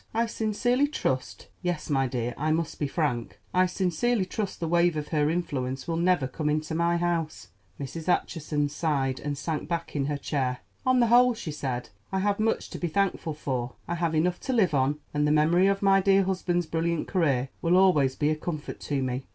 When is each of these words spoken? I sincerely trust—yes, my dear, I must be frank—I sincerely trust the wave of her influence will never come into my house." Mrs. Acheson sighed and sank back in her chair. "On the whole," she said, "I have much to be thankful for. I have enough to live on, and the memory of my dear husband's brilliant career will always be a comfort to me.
I 0.15 0.25
sincerely 0.25 0.87
trust—yes, 0.87 1.87
my 1.91 2.07
dear, 2.07 2.33
I 2.35 2.51
must 2.51 2.79
be 2.79 2.87
frank—I 2.87 3.67
sincerely 3.67 4.25
trust 4.25 4.59
the 4.59 4.67
wave 4.67 4.97
of 4.97 5.09
her 5.09 5.29
influence 5.29 5.87
will 5.87 5.95
never 5.95 6.25
come 6.27 6.49
into 6.49 6.73
my 6.73 6.97
house." 6.97 7.49
Mrs. 7.79 8.07
Acheson 8.11 8.67
sighed 8.67 9.19
and 9.19 9.37
sank 9.37 9.69
back 9.69 9.95
in 9.95 10.05
her 10.07 10.17
chair. 10.17 10.61
"On 10.87 11.01
the 11.01 11.05
whole," 11.13 11.35
she 11.35 11.51
said, 11.51 11.89
"I 12.11 12.17
have 12.17 12.39
much 12.39 12.71
to 12.71 12.79
be 12.79 12.87
thankful 12.87 13.35
for. 13.35 13.73
I 13.87 13.93
have 13.93 14.15
enough 14.15 14.39
to 14.39 14.53
live 14.53 14.73
on, 14.73 14.97
and 15.13 15.27
the 15.27 15.31
memory 15.31 15.67
of 15.67 15.83
my 15.83 16.01
dear 16.01 16.23
husband's 16.23 16.65
brilliant 16.65 17.07
career 17.07 17.49
will 17.61 17.77
always 17.77 18.15
be 18.15 18.31
a 18.31 18.35
comfort 18.35 18.79
to 18.79 19.03
me. 19.03 19.25